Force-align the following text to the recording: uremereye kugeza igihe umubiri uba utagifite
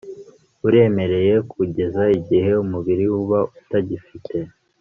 uremereye 0.67 1.33
kugeza 1.51 2.03
igihe 2.17 2.51
umubiri 2.63 3.05
uba 3.19 3.39
utagifite 3.59 4.37